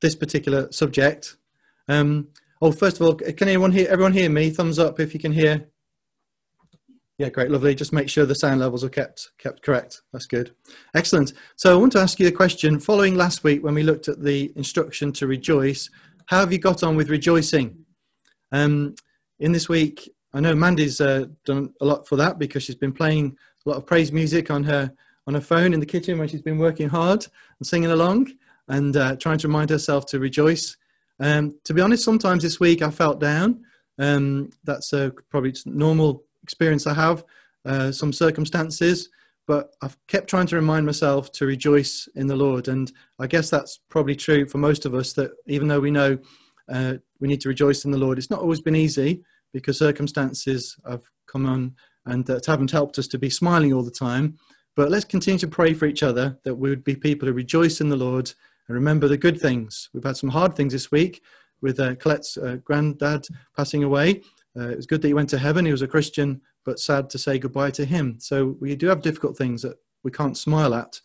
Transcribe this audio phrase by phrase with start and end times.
[0.00, 1.36] this particular subject.
[1.88, 2.28] Um,
[2.60, 3.88] oh, first of all, can anyone hear?
[3.88, 4.50] Everyone hear me?
[4.50, 5.68] Thumbs up if you can hear.
[7.18, 7.74] Yeah, great, lovely.
[7.74, 10.02] Just make sure the sound levels are kept kept correct.
[10.12, 10.54] That's good.
[10.94, 11.32] Excellent.
[11.56, 12.78] So I want to ask you a question.
[12.78, 15.90] Following last week when we looked at the instruction to rejoice,
[16.26, 17.84] how have you got on with rejoicing?
[18.52, 18.94] Um,
[19.40, 22.92] in this week, I know Mandy's uh, done a lot for that because she's been
[22.92, 23.36] playing
[23.66, 24.92] a lot of praise music on her
[25.26, 27.26] on her phone in the kitchen when she's been working hard
[27.58, 28.28] and singing along
[28.68, 30.76] and uh, trying to remind herself to rejoice.
[31.20, 33.62] Um, to be honest, sometimes this week I felt down.
[33.98, 37.24] Um, that's a probably normal experience I have,
[37.64, 39.08] uh, some circumstances,
[39.46, 42.68] but I've kept trying to remind myself to rejoice in the Lord.
[42.68, 46.18] And I guess that's probably true for most of us that even though we know
[46.68, 49.22] uh, we need to rejoice in the Lord, it's not always been easy
[49.52, 51.74] because circumstances have come on
[52.06, 54.38] and that haven't helped us to be smiling all the time.
[54.76, 57.80] But let's continue to pray for each other that we would be people who rejoice
[57.80, 58.32] in the Lord
[58.68, 59.88] and remember the good things.
[59.92, 61.22] We've had some hard things this week
[61.60, 64.22] with uh, Colette's uh, granddad passing away.
[64.56, 65.64] Uh, it was good that he went to heaven.
[65.64, 68.16] He was a Christian, but sad to say goodbye to him.
[68.20, 71.00] So we do have difficult things that we can't smile at,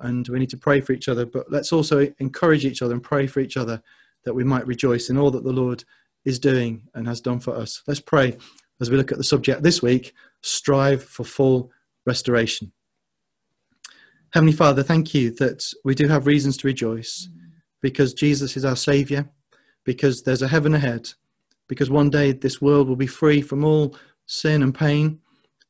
[0.00, 1.26] and we need to pray for each other.
[1.26, 3.82] But let's also encourage each other and pray for each other
[4.24, 5.84] that we might rejoice in all that the Lord
[6.24, 7.82] is doing and has done for us.
[7.86, 8.36] Let's pray
[8.80, 11.70] as we look at the subject this week strive for full
[12.04, 12.72] restoration.
[14.32, 17.28] Heavenly Father, thank you that we do have reasons to rejoice
[17.80, 19.28] because Jesus is our Saviour,
[19.84, 21.10] because there's a heaven ahead,
[21.68, 25.20] because one day this world will be free from all sin and pain.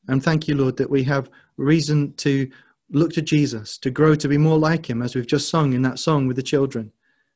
[0.07, 2.49] And thank you, Lord, that we have reason to
[2.89, 5.83] look to Jesus, to grow to be more like Him, as we've just sung in
[5.83, 6.91] that song with the children,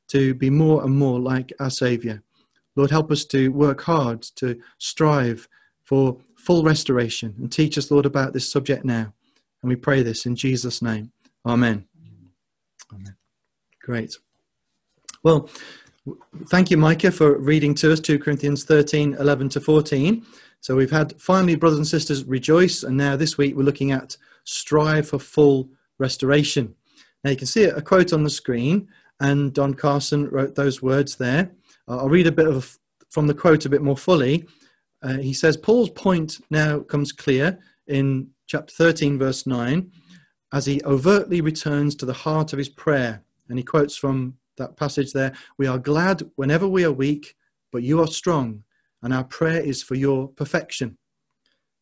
[0.08, 2.24] to be more and more like our Saviour.
[2.76, 5.48] Lord, help us to work hard, to strive
[5.84, 9.14] for full restoration, and teach us, Lord, about this subject now.
[9.62, 11.12] And we pray this in Jesus' name.
[11.46, 11.86] Amen.
[12.94, 13.16] Amen.
[13.82, 14.18] Great.
[15.24, 15.50] Well,
[16.48, 20.26] thank you, Micah, for reading to us 2 Corinthians 13 11 to 14.
[20.60, 22.84] So we've had finally, brothers and sisters, rejoice.
[22.84, 25.70] And now this week we're looking at strive for full
[26.00, 26.76] restoration.
[27.24, 28.88] Now you can see a quote on the screen,
[29.20, 31.52] and Don Carson wrote those words there.
[31.88, 32.78] I'll read a bit of
[33.10, 34.48] from the quote a bit more fully.
[35.04, 39.90] Uh, he says, Paul's point now comes clear in chapter 13, verse 9,
[40.52, 43.24] as he overtly returns to the heart of his prayer.
[43.48, 47.38] And he quotes from that passage there We are glad whenever we are weak,
[47.72, 48.64] but you are strong,
[49.02, 50.98] and our prayer is for your perfection.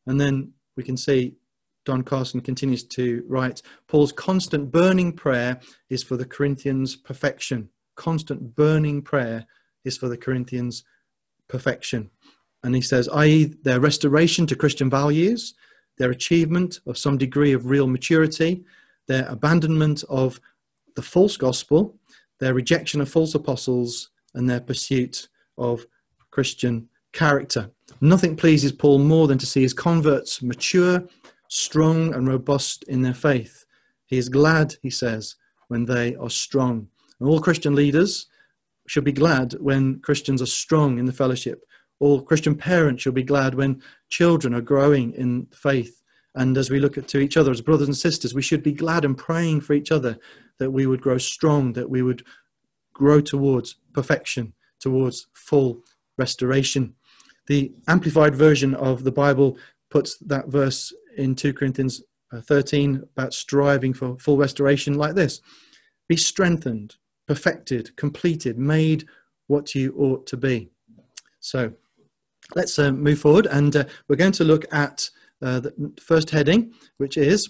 [0.05, 1.37] And then we can see
[1.85, 5.59] Don Carson continues to write Paul's constant burning prayer
[5.89, 7.69] is for the Corinthians' perfection.
[7.95, 9.47] Constant burning prayer
[9.83, 10.83] is for the Corinthians'
[11.47, 12.11] perfection.
[12.61, 15.55] And he says, i.e., their restoration to Christian values,
[15.99, 18.63] their achievement of some degree of real maturity,
[19.07, 20.39] their abandonment of
[20.95, 21.95] the false gospel,
[22.39, 25.27] their rejection of false apostles, and their pursuit
[25.57, 25.85] of
[26.31, 27.69] Christian character.
[28.01, 31.03] Nothing pleases Paul more than to see his converts mature,
[31.47, 33.65] strong, and robust in their faith.
[34.05, 35.35] He is glad, he says,
[35.67, 36.87] when they are strong.
[37.19, 38.27] And all Christian leaders
[38.87, 41.65] should be glad when Christians are strong in the fellowship.
[41.99, 46.01] All Christian parents should be glad when children are growing in faith.
[46.35, 48.71] And as we look at to each other as brothers and sisters, we should be
[48.71, 50.17] glad and praying for each other
[50.57, 52.23] that we would grow strong, that we would
[52.93, 55.81] grow towards perfection, towards full
[56.17, 56.95] restoration.
[57.47, 59.57] The amplified version of the Bible
[59.89, 65.41] puts that verse in 2 Corinthians uh, 13 about striving for full restoration like this
[66.07, 66.95] Be strengthened,
[67.27, 69.07] perfected, completed, made
[69.47, 70.69] what you ought to be.
[71.39, 71.73] So
[72.55, 75.09] let's uh, move forward and uh, we're going to look at
[75.41, 77.49] uh, the first heading, which is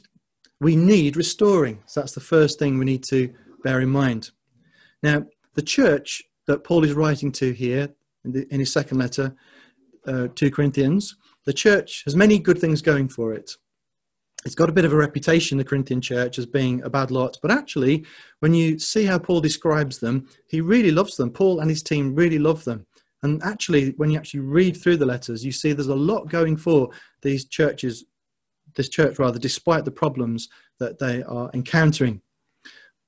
[0.59, 1.81] we need restoring.
[1.85, 3.33] So that's the first thing we need to
[3.63, 4.31] bear in mind.
[5.01, 7.89] Now, the church that Paul is writing to here
[8.25, 9.35] in, the, in his second letter,
[10.05, 13.51] uh, 2 Corinthians, the church has many good things going for it
[14.45, 17.37] it's got a bit of a reputation, the Corinthian church, as being a bad lot.
[17.41, 18.05] But actually,
[18.39, 21.31] when you see how Paul describes them, he really loves them.
[21.31, 22.85] Paul and his team really love them.
[23.21, 26.55] And actually, when you actually read through the letters, you see there's a lot going
[26.57, 26.89] for
[27.21, 28.05] these churches,
[28.75, 30.47] this church rather, despite the problems
[30.79, 32.21] that they are encountering.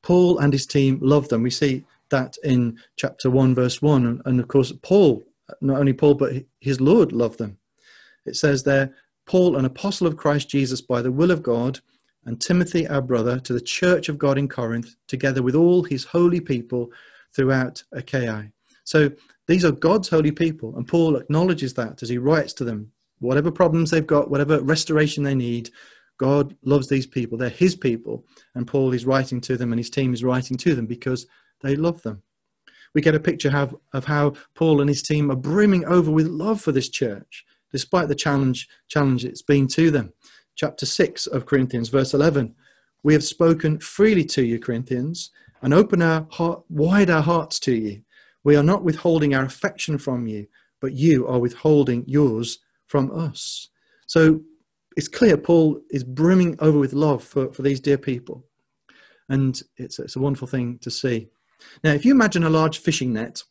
[0.03, 1.43] Paul and his team love them.
[1.43, 4.21] We see that in chapter 1, verse 1.
[4.25, 5.23] And of course, Paul,
[5.61, 7.57] not only Paul, but his Lord loved them.
[8.25, 8.93] It says there,
[9.25, 11.79] Paul, an apostle of Christ Jesus by the will of God,
[12.25, 16.03] and Timothy, our brother, to the church of God in Corinth, together with all his
[16.03, 16.91] holy people
[17.33, 18.51] throughout Achaia.
[18.83, 19.11] So
[19.51, 22.93] these are God's holy people, and Paul acknowledges that as he writes to them.
[23.19, 25.71] Whatever problems they've got, whatever restoration they need,
[26.17, 27.37] God loves these people.
[27.37, 28.23] They're his people,
[28.55, 31.27] and Paul is writing to them, and his team is writing to them because
[31.59, 32.23] they love them.
[32.93, 36.27] we get a picture of, of how Paul and his team are brimming over with
[36.27, 37.43] love for this church,
[37.73, 40.13] despite the challenge, challenge it's been to them.
[40.55, 42.55] Chapter 6 of Corinthians, verse 11.
[43.03, 45.29] We have spoken freely to you, Corinthians,
[45.61, 48.03] and open our heart, wide our hearts to you.
[48.43, 50.47] We are not withholding our affection from you,
[50.79, 53.69] but you are withholding yours from us.
[54.07, 54.41] So
[54.97, 58.45] it's clear Paul is brimming over with love for, for these dear people.
[59.29, 61.29] And it's, it's a wonderful thing to see.
[61.83, 63.43] Now, if you imagine a large fishing net,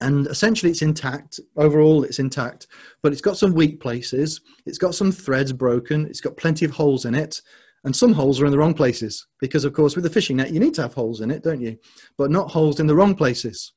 [0.00, 2.66] and essentially it's intact, overall it's intact,
[3.02, 6.72] but it's got some weak places, it's got some threads broken, it's got plenty of
[6.72, 7.40] holes in it,
[7.84, 9.26] and some holes are in the wrong places.
[9.40, 11.60] Because, of course, with a fishing net, you need to have holes in it, don't
[11.60, 11.78] you?
[12.16, 13.72] But not holes in the wrong places.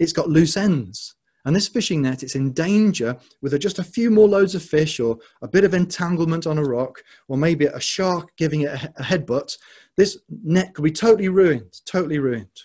[0.00, 1.14] It's got loose ends.
[1.44, 4.98] And this fishing net, it's in danger with just a few more loads of fish
[4.98, 9.02] or a bit of entanglement on a rock or maybe a shark giving it a
[9.02, 9.56] headbutt.
[9.96, 12.62] This net could be totally ruined, totally ruined.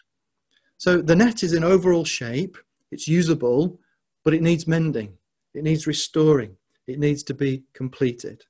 [0.77, 2.57] So the net is in overall shape,
[2.91, 3.79] it's usable,
[4.25, 5.17] but it needs mending,
[5.53, 8.43] it needs restoring, it needs to be completed.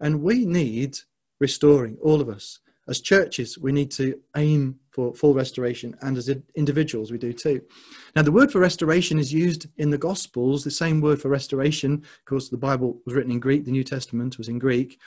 [0.00, 0.98] And we need
[1.40, 2.58] restoring, all of us.
[2.88, 7.62] As churches, we need to aim for full restoration, and as individuals, we do too.
[8.16, 12.02] Now, the word for restoration is used in the Gospels, the same word for restoration.
[12.02, 14.98] Of course, the Bible was written in Greek, the New Testament was in Greek,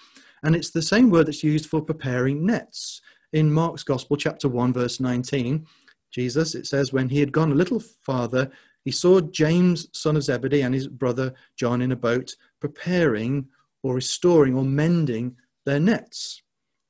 [0.43, 3.01] and it's the same word that's used for preparing nets.
[3.33, 5.67] In Mark's Gospel, chapter 1, verse 19,
[6.09, 8.49] Jesus, it says, when he had gone a little farther,
[8.85, 13.49] he saw James, son of Zebedee, and his brother John in a boat, preparing
[13.83, 15.35] or restoring or mending
[15.65, 16.43] their nets.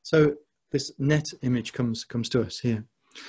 [0.03, 0.35] So
[0.71, 2.85] this net image comes, comes to us here.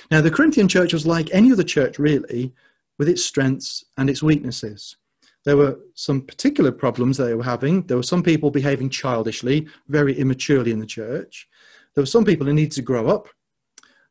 [0.09, 2.53] Now, the Corinthian church was like any other church, really,
[2.97, 4.95] with its strengths and its weaknesses.
[5.45, 7.83] There were some particular problems they were having.
[7.83, 11.49] There were some people behaving childishly, very immaturely in the church.
[11.95, 13.27] There were some people who needed to grow up.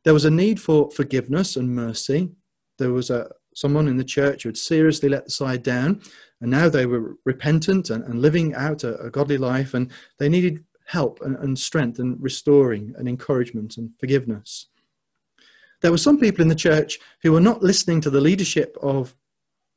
[0.03, 2.31] There was a need for forgiveness and mercy.
[2.77, 6.01] There was a, someone in the church who had seriously let the side down,
[6.39, 10.29] and now they were repentant and, and living out a, a godly life, and they
[10.29, 14.67] needed help and, and strength and restoring and encouragement and forgiveness.
[15.81, 19.15] There were some people in the church who were not listening to the leadership of,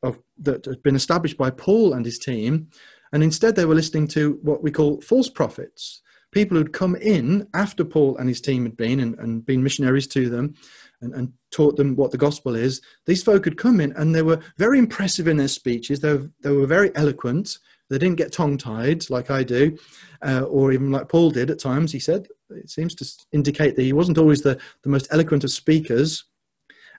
[0.03, 2.69] of that had been established by Paul and his team,
[3.12, 7.49] and instead they were listening to what we call false prophets, people who'd come in
[7.55, 10.55] after Paul and his team had been and, and been missionaries to them
[11.00, 12.82] and, and, taught them what the gospel is.
[13.06, 16.00] These folk had come in and they were very impressive in their speeches.
[16.00, 17.56] They were, they were very eloquent.
[17.88, 19.79] They didn't get tongue tied like I do,
[20.23, 21.93] uh, or even like Paul did at times.
[21.93, 25.50] He said it seems to indicate that he wasn't always the, the most eloquent of
[25.50, 26.25] speakers.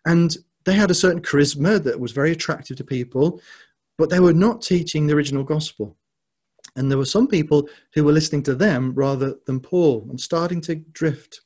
[0.06, 0.36] And
[0.66, 3.42] they had a certain charisma that was very attractive to people,
[3.98, 5.98] but they were not teaching the original gospel.
[6.76, 10.62] And there were some people who were listening to them rather than Paul and starting
[10.62, 11.42] to drift.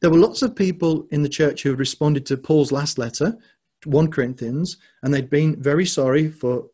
[0.00, 3.36] There were lots of people in the church who had responded to Paul's last letter,
[3.84, 6.66] 1 Corinthians, and they'd been very sorry for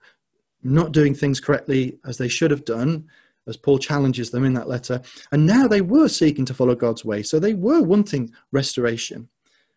[0.65, 3.07] not doing things correctly as they should have done,
[3.47, 5.03] as Paul challenges them in that letter.
[5.31, 7.23] And now they were seeking to follow God's way.
[7.23, 9.29] So they were wanting restoration.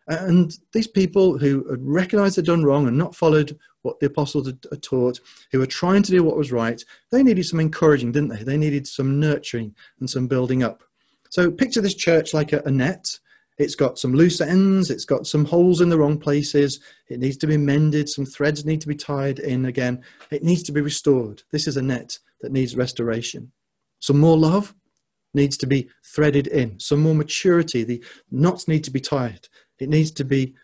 [0.06, 4.46] And these people who had recognized they'd done wrong and not followed what the apostles
[4.46, 5.20] had, taught,
[5.52, 8.42] who were trying to do what was right, they needed some encouraging, didn't they?
[8.42, 10.82] They needed some nurturing and some building up.
[11.28, 13.18] So picture this church like a, net
[13.58, 17.36] it's got some loose ends, it's got some holes in the wrong places, it needs
[17.38, 20.80] to be mended, some threads need to be tied in again, it needs to be
[20.80, 21.42] restored.
[21.50, 23.52] This is a net that needs restoration.
[23.98, 24.74] Some more love
[25.34, 29.48] needs to be threaded in, some more maturity, the knots need to be tied,
[29.78, 30.54] it needs to be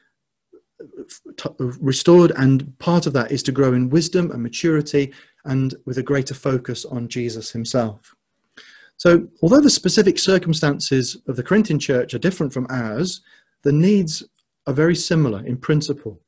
[0.81, 5.13] uh, t- restored, and part of that is to grow in wisdom and maturity
[5.45, 8.15] and with a greater focus on Jesus himself.
[8.97, 13.21] So, although the specific circumstances of the Corinthian church are different from ours,
[13.63, 14.23] the needs
[14.67, 16.21] are very similar in principle.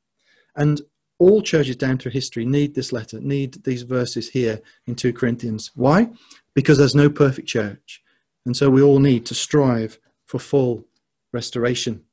[0.55, 0.81] And
[1.19, 5.71] all churches down through history need this letter, need these verses here in 2 Corinthians.
[5.75, 6.09] Why?
[6.53, 8.03] Because there's no perfect church.
[8.45, 10.85] And so we all need to strive for full
[11.31, 12.03] restoration.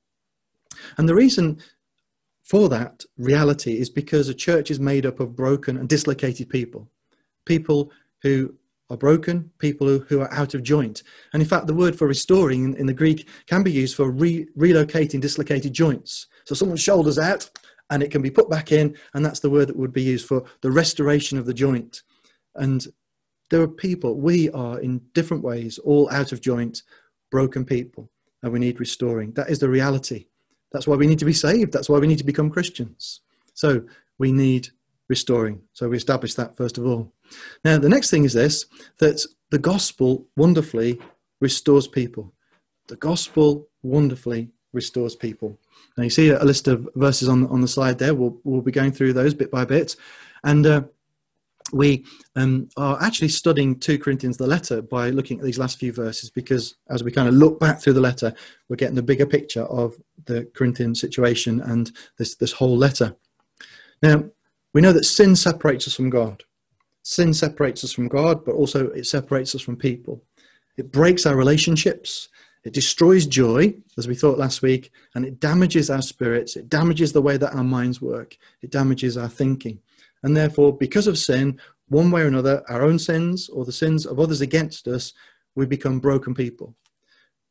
[0.97, 1.59] And the reason
[2.43, 6.89] for that reality is because a church is made up of broken and dislocated people,
[7.45, 7.91] people
[8.23, 8.55] who
[8.91, 11.03] are broken, people who, are out of joint.
[11.33, 14.11] And in fact, the word for restoring in, in the Greek can be used for
[14.11, 16.27] re, relocating dislocated joints.
[16.45, 17.51] So someone's shoulders out
[17.91, 20.27] and it can be put back in, and that's the word that would be used
[20.27, 22.03] for the restoration of the joint.
[22.55, 22.87] And
[23.51, 26.83] there are people, we are in different ways, all out of joint,
[27.31, 28.11] broken people,
[28.43, 29.33] and we need restoring.
[29.33, 30.29] That is the reality.
[30.73, 31.73] That's why we need to be saved.
[31.73, 33.21] That's why we need to become Christians.
[33.53, 33.85] So
[34.19, 34.71] we need
[35.09, 35.61] restoring.
[35.73, 37.13] So we establish that first of all.
[37.65, 38.67] Now, the next thing is this
[38.99, 41.01] that the gospel wonderfully
[41.41, 42.33] restores people.
[42.89, 45.59] The gospel wonderfully restores people.
[45.97, 48.15] Now you see a list of verses on on the slide there.
[48.15, 49.97] We'll we'll be going through those bit by bit,
[50.43, 50.83] and uh,
[51.73, 52.05] we
[52.37, 56.31] um, are actually studying 2 Corinthians, the letter, by looking at these last few verses
[56.31, 58.35] because as we kind of look back through the letter,
[58.69, 59.97] we're getting the bigger picture of
[60.27, 63.17] the Corinthian situation and this, this whole letter.
[64.03, 64.25] Now,
[64.75, 66.45] we know that sin separates us from God.
[67.03, 70.23] Sin separates us from God, but also it separates us from people.
[70.77, 72.29] It breaks our relationships.
[72.65, 76.57] It destroys joy, as we thought last week, and it damages our spirits.
[76.57, 78.37] It damages the way that our minds work.
[78.63, 79.79] It damages our thinking.
[80.23, 84.07] And therefore, because of sin, one way or another, our own sins or the sins
[84.07, 85.13] of others against us,
[85.55, 86.75] we become broken people.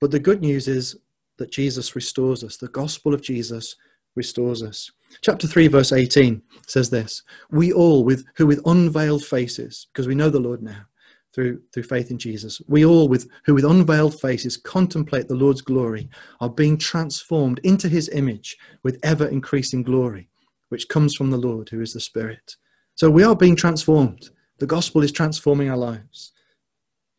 [0.01, 0.97] But the good news is
[1.37, 2.57] that Jesus restores us.
[2.57, 3.75] The gospel of Jesus
[4.15, 4.91] restores us.
[5.21, 10.15] Chapter 3, verse 18 says this We all, with, who with unveiled faces, because we
[10.15, 10.85] know the Lord now
[11.33, 15.61] through, through faith in Jesus, we all, with, who with unveiled faces contemplate the Lord's
[15.61, 20.29] glory, are being transformed into his image with ever increasing glory,
[20.69, 22.55] which comes from the Lord, who is the Spirit.
[22.95, 24.29] So we are being transformed.
[24.59, 26.31] The gospel is transforming our lives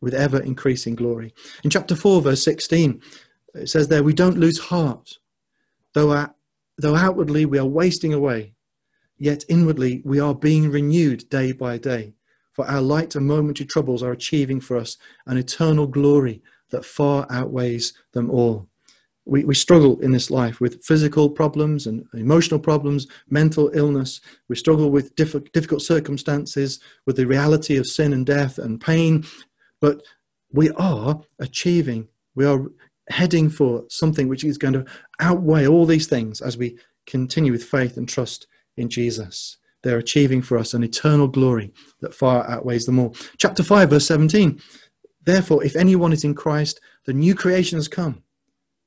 [0.01, 1.35] with ever increasing glory.
[1.65, 3.01] In chapter 4, verse 16,
[3.55, 5.19] it says there, We don't lose heart.
[5.95, 6.35] Though, our,
[6.79, 8.55] though outwardly we are wasting away,
[9.17, 12.15] yet inwardly we are being renewed day by day.
[12.53, 17.27] For our light and momentary troubles are achieving for us an eternal glory that far
[17.31, 18.69] outweighs them all
[19.27, 24.21] we, we struggle in this life with physical problems and emotional problems, mental illness.
[24.49, 29.25] We struggle with diff- difficult circumstances, with the reality of sin and death and pain.
[29.81, 30.03] But
[30.53, 32.67] we are achieving, we are
[33.09, 34.85] heading for something which is going to
[35.21, 38.47] outweigh all these things as we continue with faith and trust
[38.77, 39.59] in Jesus.
[39.83, 43.15] They're achieving for us an eternal glory that far outweighs them all.
[43.37, 44.61] Chapter 5, verse 17.
[45.25, 48.25] Therefore, if anyone is in Christ, the new creation has come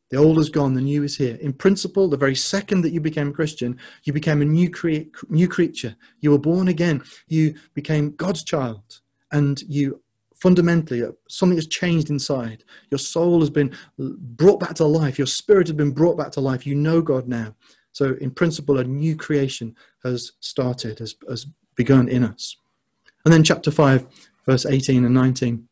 [0.09, 1.35] the old is gone, the new is here.
[1.41, 5.09] In principle, the very second that you became a Christian, you became a new, crea-
[5.29, 5.95] new creature.
[6.21, 7.03] You were born again.
[7.27, 9.01] You became God's child.
[9.31, 10.01] And you
[10.39, 12.63] fundamentally, uh, something has changed inside.
[12.91, 15.17] Your soul has been brought back to life.
[15.17, 16.65] Your spirit has been brought back to life.
[16.65, 17.55] You know God now.
[17.91, 22.57] So, in principle, a new creation has started, has, has begun in us.
[23.25, 24.05] And then, chapter 5,
[24.45, 25.67] verse 18 and 19.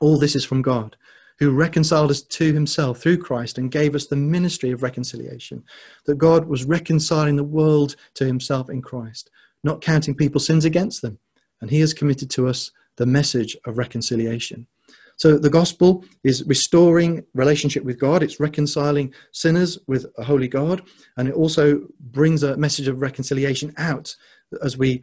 [0.00, 0.96] All this is from God
[1.38, 5.62] who reconciled us to himself through Christ and gave us the ministry of reconciliation.
[6.06, 9.30] That God was reconciling the world to himself in Christ,
[9.62, 11.18] not counting people's sins against them.
[11.60, 14.66] And he has committed to us the message of reconciliation.
[15.16, 18.22] So the gospel is restoring relationship with God.
[18.22, 20.82] It's reconciling sinners with a holy God.
[21.16, 24.14] And it also brings a message of reconciliation out
[24.62, 25.02] as we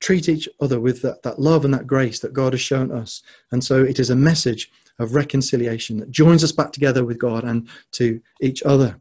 [0.00, 3.22] treat each other with that, that love and that grace that God has shown us.
[3.50, 7.44] And so it is a message of reconciliation that joins us back together with God
[7.44, 9.00] and to each other.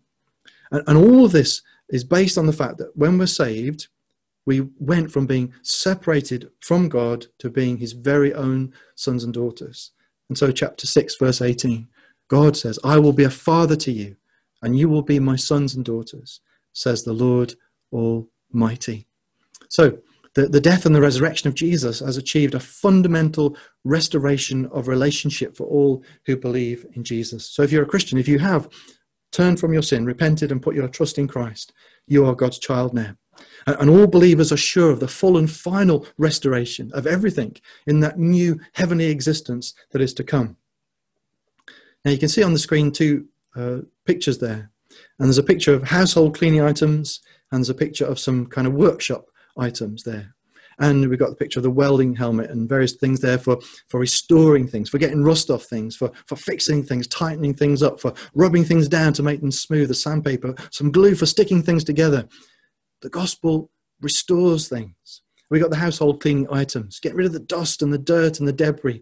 [0.71, 3.87] And, and all of this is based on the fact that when we're saved,
[4.49, 9.91] we went from being separated from God to being his very own sons and daughters.
[10.27, 11.87] And so, chapter 6, verse 18,
[12.29, 14.15] God says, I will be a father to you,
[14.63, 16.41] and you will be my sons and daughters,
[16.73, 17.53] says the Lord
[17.93, 19.05] Almighty.
[19.67, 19.99] So,
[20.33, 25.55] the, the death and the resurrection of Jesus has achieved a fundamental restoration of relationship
[25.55, 27.45] for all who believe in Jesus.
[27.51, 28.67] So if you're a Christian, if you have
[29.31, 31.73] turned from your sin, repented, and put your trust in Christ,
[32.07, 33.15] you are God's child now.
[33.65, 37.55] And, all believers are sure of the full and final restoration of everything
[37.85, 40.57] in that new heavenly existence that is to come.
[42.03, 44.71] Now you can see on the screen two uh, pictures there.
[45.19, 48.67] And there's a picture of household cleaning items, and there's a picture of some kind
[48.67, 49.25] of workshop
[49.57, 50.33] items there.
[50.79, 53.99] And we've got the picture of the welding helmet and various things there for, for
[53.99, 58.13] restoring things, for getting rust off things, for, for fixing things, tightening things up, for
[58.33, 62.27] rubbing things down to make them smooth, the sandpaper, some glue for sticking things together.
[63.01, 63.69] The gospel
[64.01, 65.21] restores things.
[65.49, 68.47] We got the household cleaning items, getting rid of the dust and the dirt and
[68.47, 69.01] the debris,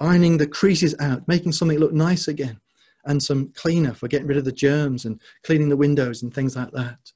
[0.00, 2.60] ironing the creases out, making something look nice again,
[3.04, 6.56] and some cleaner for getting rid of the germs and cleaning the windows and things
[6.56, 7.12] like that.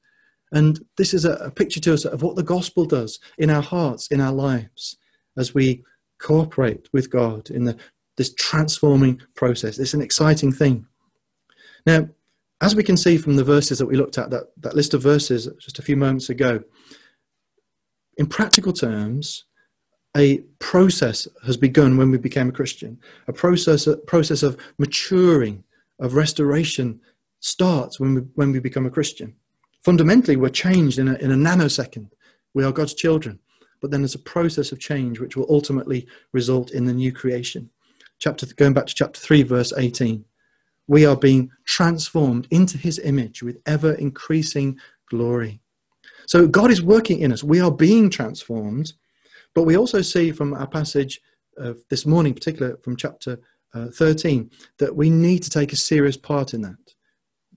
[0.52, 3.62] And this is a, a picture to us of what the gospel does in our
[3.62, 4.96] hearts, in our lives,
[5.36, 5.84] as we
[6.18, 7.76] cooperate with God in the,
[8.16, 9.78] this transforming process.
[9.78, 10.86] It's an exciting thing.
[11.84, 12.08] Now,
[12.60, 15.02] as we can see from the verses that we looked at, that, that list of
[15.02, 16.62] verses just a few moments ago,
[18.16, 19.44] in practical terms,
[20.16, 22.98] a process has begun when we became a Christian.
[23.28, 25.64] A process, a process of maturing,
[25.98, 27.00] of restoration
[27.40, 29.34] starts when we, when we become a Christian.
[29.82, 32.10] Fundamentally, we're changed in a, in a nanosecond.
[32.54, 33.38] We are God's children.
[33.82, 37.70] But then there's a process of change which will ultimately result in the new creation.
[38.18, 40.24] Chapter, going back to chapter 3, verse 18.
[40.86, 44.78] We are being transformed into his image with ever increasing
[45.08, 45.60] glory.
[46.26, 47.44] So God is working in us.
[47.44, 48.92] We are being transformed.
[49.54, 51.20] But we also see from our passage
[51.56, 53.38] of this morning, particularly from chapter
[53.72, 56.94] uh, 13, that we need to take a serious part in that.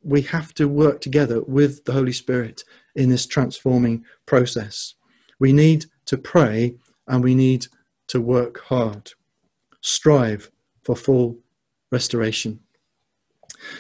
[0.01, 2.63] We have to work together with the Holy Spirit
[2.95, 4.95] in this transforming process.
[5.39, 6.75] We need to pray
[7.07, 7.67] and we need
[8.07, 9.11] to work hard.
[9.81, 10.51] Strive
[10.83, 11.39] for full
[11.91, 12.61] restoration.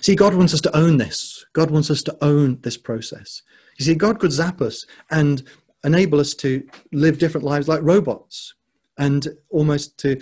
[0.01, 1.45] See, God wants us to own this.
[1.53, 3.41] God wants us to own this process.
[3.77, 5.43] You see, God could zap us and
[5.83, 8.53] enable us to live different lives like robots
[8.97, 10.21] and almost to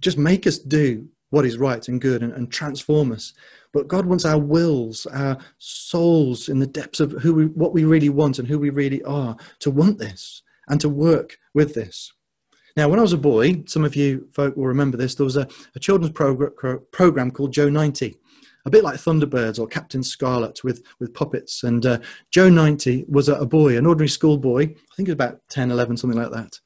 [0.00, 3.32] just make us do what is right and good and, and transform us.
[3.72, 7.84] But God wants our wills, our souls in the depths of who we, what we
[7.84, 12.12] really want and who we really are to want this and to work with this.
[12.76, 15.36] Now, when I was a boy, some of you folk will remember this, there was
[15.36, 18.16] a, a children's progr- program called Joe 90
[18.68, 21.64] a bit like Thunderbirds or Captain Scarlet with, with puppets.
[21.64, 21.98] And uh,
[22.30, 26.20] Joe 90 was a, a, boy, an ordinary schoolboy, I think about 10, 11, something
[26.20, 26.60] like that.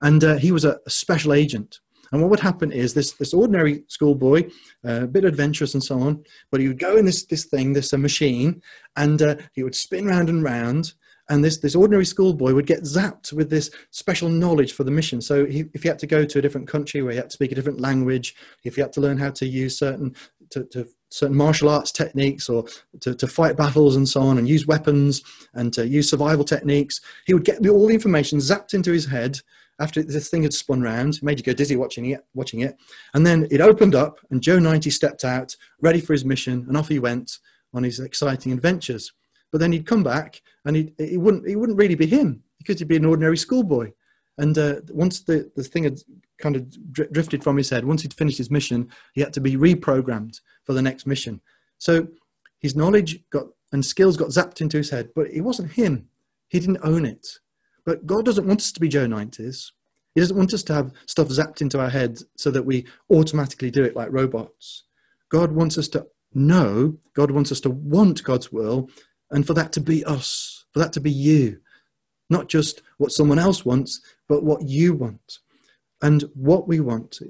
[0.00, 1.80] And uh, he was a, a, special agent.
[2.10, 4.50] And what would happen is this, this ordinary schoolboy,
[4.86, 7.72] uh, a bit adventurous and so on, but he would go in this, this thing,
[7.72, 8.62] this machine,
[8.96, 10.94] and uh, he would spin round and round,
[11.28, 15.20] and this, this ordinary schoolboy would get zapped with this special knowledge for the mission.
[15.20, 17.34] So he, if he had to go to a different country where he had to
[17.34, 20.14] speak a different language, if he had to learn how to use certain
[20.50, 22.64] to, to certain martial arts techniques or
[23.00, 25.22] to, to fight battles and so on and use weapons
[25.54, 27.00] and to use survival techniques.
[27.26, 29.40] He would get all the information zapped into his head
[29.78, 32.76] after this thing had spun round, made you go dizzy watching it, watching it.
[33.14, 36.76] And then it opened up and Joe 90 stepped out, ready for his mission, and
[36.76, 37.38] off he went
[37.74, 39.12] on his exciting adventures.
[39.50, 42.78] But then he'd come back and he he wouldn't, he wouldn't really be him because
[42.78, 43.92] he'd be an ordinary schoolboy.
[44.38, 46.00] And uh, once the, the thing had
[46.38, 49.56] kind of drifted from his head, once he'd finished his mission, he had to be
[49.56, 51.40] reprogrammed for the next mission.
[51.78, 52.08] So
[52.60, 56.08] his knowledge got and skills got zapped into his head, but it wasn't him.
[56.48, 57.26] He didn't own it.
[57.84, 59.70] But God doesn't want us to be Joe 90s.
[60.14, 63.70] He doesn't want us to have stuff zapped into our heads so that we automatically
[63.70, 64.84] do it like robots.
[65.30, 68.90] God wants us to know, God wants us to want God's will,
[69.30, 71.60] and for that to be us, for that to be you,
[72.32, 75.38] not just what someone else wants, but what you want.
[76.00, 77.20] And what we want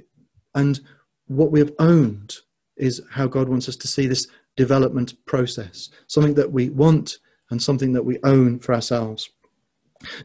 [0.54, 0.80] and
[1.26, 2.36] what we have owned
[2.76, 7.18] is how God wants us to see this development process something that we want
[7.50, 9.30] and something that we own for ourselves.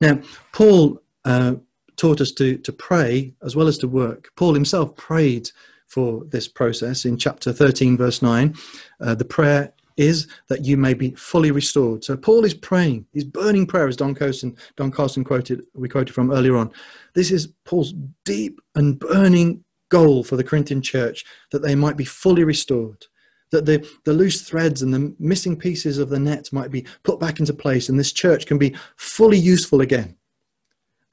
[0.01, 0.21] Now,
[0.53, 1.55] Paul uh,
[1.97, 4.29] taught us to, to pray as well as to work.
[4.35, 5.49] Paul himself prayed
[5.87, 8.55] for this process in chapter 13, verse 9.
[8.99, 12.03] Uh, the prayer is that you may be fully restored.
[12.03, 16.13] So Paul is praying, he's burning prayer, as Don Carson, Don Carson quoted, we quoted
[16.13, 16.71] from earlier on.
[17.15, 22.05] This is Paul's deep and burning goal for the Corinthian church that they might be
[22.05, 23.05] fully restored,
[23.51, 27.19] that the, the loose threads and the missing pieces of the net might be put
[27.19, 30.15] back into place, and this church can be fully useful again.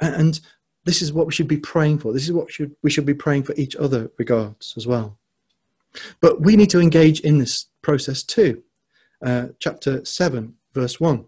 [0.00, 0.38] And
[0.84, 2.12] this is what we should be praying for.
[2.12, 5.16] This is what should, we should be praying for each other regards as well.
[6.20, 8.62] But we need to engage in this process too
[9.24, 11.24] uh, chapter 7, verse 1.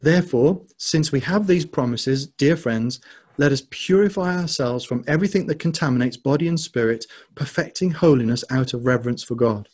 [0.00, 3.00] Therefore, since we have these promises, dear friends,
[3.36, 8.86] let us purify ourselves from everything that contaminates body and spirit, perfecting holiness out of
[8.86, 9.68] reverence for God.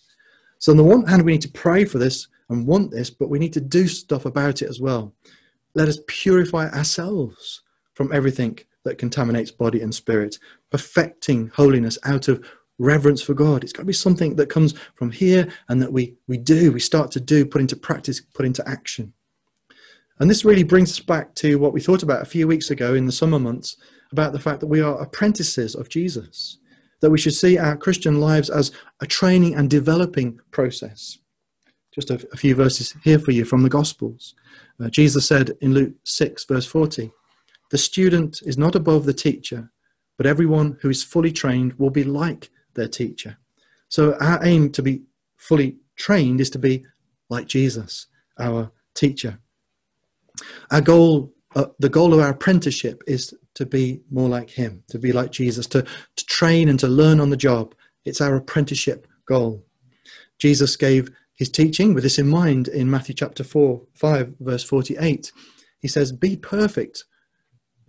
[0.59, 3.29] So, on the one hand, we need to pray for this and want this, but
[3.29, 5.15] we need to do stuff about it as well.
[5.75, 7.63] Let us purify ourselves
[7.95, 10.39] from everything that contaminates body and spirit,
[10.71, 12.45] perfecting holiness out of
[12.81, 13.63] reverence for God.
[13.63, 16.81] It's got to be something that comes from here and that we, we do, we
[16.81, 19.13] start to do, put into practice, put into action.
[20.19, 22.95] And this really brings us back to what we thought about a few weeks ago
[22.95, 23.77] in the summer months
[24.13, 26.59] about the fact that we are apprentices of Jesus,
[27.01, 31.19] that we should see our Christian lives as a training and developing process.
[31.95, 34.35] Just a, a few verses here for you from the Gospels.
[34.83, 37.13] Uh, Jesus said in Luke 6, verse 40,
[37.71, 39.71] The student is not above the teacher,
[40.17, 43.37] but everyone who is fully trained will be like their teacher.
[43.89, 45.03] So our aim to be
[45.37, 46.85] fully trained is to be
[47.29, 48.07] like Jesus,
[48.39, 49.39] our teacher.
[50.71, 54.99] Our goal, uh, the goal of our apprenticeship is to be more like him, to
[54.99, 57.75] be like Jesus, to, to train and to learn on the job.
[58.05, 59.65] It's our apprenticeship goal.
[60.39, 65.33] Jesus gave his teaching with this in mind in Matthew chapter 4, 5, verse 48.
[65.81, 67.05] He says, Be perfect,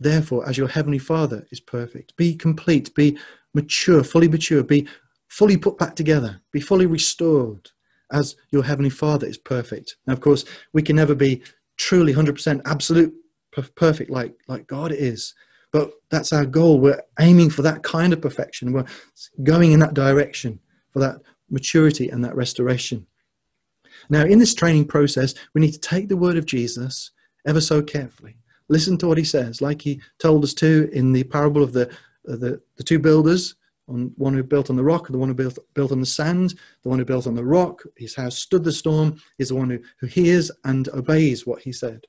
[0.03, 2.15] therefore, as your heavenly Father is perfect.
[2.17, 3.17] Be complete, be
[3.53, 4.87] mature, fully mature, be
[5.27, 7.71] fully put back together, be fully restored
[8.11, 9.95] as your Heavenly Father is perfect.
[10.05, 11.41] Now, of course, we can never be
[11.77, 13.13] truly 100% absolute
[13.75, 15.33] perfect like, like God is.
[15.71, 16.79] But that's our goal.
[16.79, 18.73] We're aiming for that kind of perfection.
[18.73, 18.85] We're
[19.43, 20.59] going in that direction
[20.91, 23.07] for that maturity and that restoration.
[24.09, 27.11] Now, in this training process, we need to take the word of Jesus
[27.47, 28.35] ever so carefully.
[28.71, 31.89] Listen to what he says, like he told us to in the parable of the,
[32.29, 33.55] uh, the, the two builders
[33.89, 36.55] on one who built on the rock, the one who built, built on the sand,
[36.83, 39.69] the one who built on the rock, his house stood the storm, is the one
[39.69, 42.05] who, who hears and obeys what he said.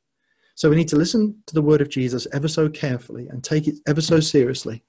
[0.54, 3.66] So we need to listen to the word of Jesus ever so carefully and take
[3.66, 4.84] it ever so seriously.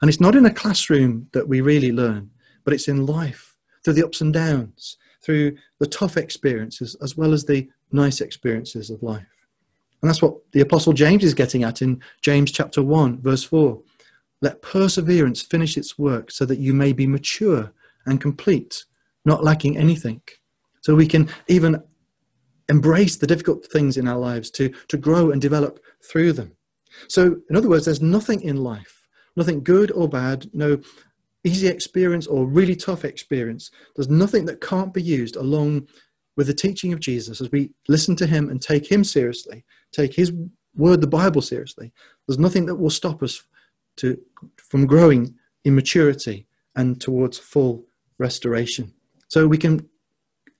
[0.00, 2.30] And it's not in a classroom that we really learn,
[2.64, 7.34] but it's in life, through the ups and downs, through the tough experiences, as well
[7.34, 9.26] as the nice experiences of life.
[10.02, 13.80] And that's what the Apostle James is getting at in James chapter 1, verse 4.
[14.40, 17.72] Let perseverance finish its work so that you may be mature
[18.06, 18.84] and complete,
[19.24, 20.20] not lacking anything.
[20.80, 21.80] So we can even
[22.68, 25.78] embrace the difficult things in our lives to, to grow and develop
[26.10, 26.56] through them.
[27.08, 30.80] So, in other words, there's nothing in life, nothing good or bad, no
[31.44, 33.70] easy experience or really tough experience.
[33.94, 35.88] There's nothing that can't be used along
[36.36, 40.14] with the teaching of Jesus as we listen to him and take him seriously, take
[40.14, 40.32] his
[40.74, 41.92] word, the Bible, seriously.
[42.26, 43.42] There's nothing that will stop us
[43.96, 44.20] to,
[44.56, 47.84] from growing in maturity and towards full
[48.18, 48.92] restoration.
[49.28, 49.88] So we can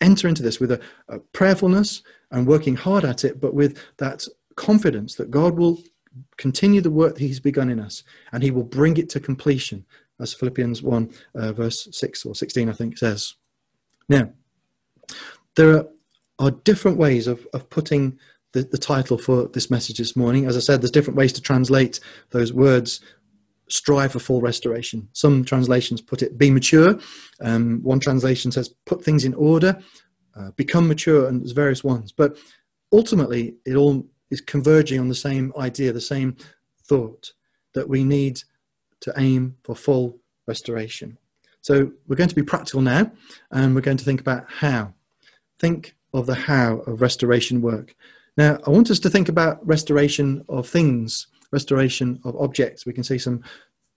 [0.00, 4.26] enter into this with a, a prayerfulness and working hard at it, but with that
[4.56, 5.78] confidence that God will
[6.36, 9.84] continue the work that He's begun in us and He will bring it to completion,
[10.20, 13.34] as Philippians 1, uh, verse 6 or 16, I think, says.
[14.08, 14.30] Now,
[15.56, 15.88] there are,
[16.38, 18.18] are different ways of, of putting
[18.52, 20.46] the, the title for this message this morning.
[20.46, 23.00] As I said, there's different ways to translate those words
[23.68, 25.08] strive for full restoration.
[25.12, 26.98] Some translations put it be mature.
[27.40, 29.78] Um, one translation says put things in order,
[30.36, 32.12] uh, become mature, and there's various ones.
[32.12, 32.36] But
[32.92, 36.36] ultimately, it all is converging on the same idea, the same
[36.84, 37.32] thought
[37.72, 38.42] that we need
[39.00, 41.18] to aim for full restoration.
[41.62, 43.12] So we're going to be practical now,
[43.50, 44.94] and we're going to think about how.
[45.58, 47.94] Think of the how of restoration work.
[48.36, 52.84] Now, I want us to think about restoration of things restoration of objects.
[52.84, 53.42] We can see some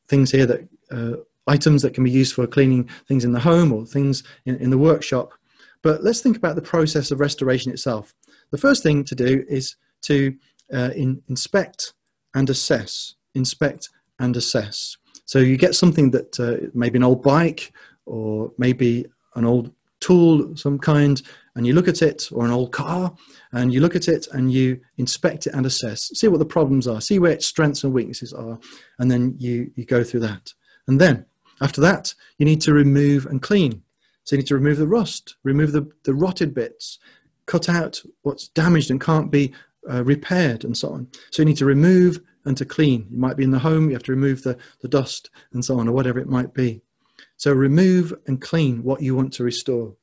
[0.07, 3.71] things here that uh, items that can be used for cleaning things in the home
[3.71, 5.33] or things in, in the workshop.
[5.81, 8.13] But let's think about the process of restoration itself.
[8.51, 10.35] The first thing to do is to
[10.73, 11.93] uh, in, inspect
[12.33, 13.15] and assess.
[13.33, 14.97] Inspect and assess.
[15.25, 17.73] So you get something that uh, maybe an old bike
[18.05, 21.21] or maybe an old tool some kind
[21.55, 23.15] and you look at it or an old car
[23.51, 26.87] and you look at it and you inspect it and assess see what the problems
[26.87, 28.59] are see where its strengths and weaknesses are
[28.99, 30.53] and then you you go through that.
[30.87, 31.25] And then
[31.61, 33.83] after that you need to remove and clean.
[34.23, 36.99] So you need to remove the rust remove the, the rotted bits
[37.45, 39.53] cut out what's damaged and can't be
[39.89, 41.07] uh, repaired and so on.
[41.31, 43.07] So you need to remove and to clean.
[43.09, 45.79] You might be in the home you have to remove the, the dust and so
[45.79, 46.81] on or whatever it might be.
[47.37, 49.95] So remove and clean what you want to restore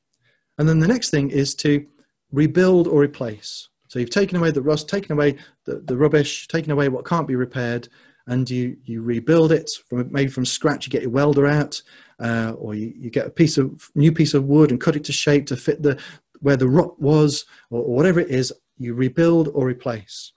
[0.57, 1.85] and then the next thing is to
[2.31, 3.69] rebuild or replace.
[3.87, 7.27] So you've taken away the rust, taken away the, the rubbish, taken away what can't
[7.27, 7.89] be repaired,
[8.25, 10.85] and you, you rebuild it from maybe from scratch.
[10.85, 11.81] You get your welder out,
[12.19, 15.03] uh, or you, you get a piece of new piece of wood and cut it
[15.05, 15.99] to shape to fit the
[16.39, 18.51] where the rot was, or, or whatever it is.
[18.77, 20.31] You rebuild or replace,